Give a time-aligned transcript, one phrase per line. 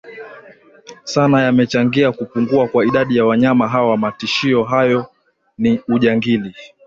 [1.03, 5.05] sana yamechangia kupungua kwa idadi ya wanyama hawa Matishio hayo
[5.57, 6.55] ni ujangili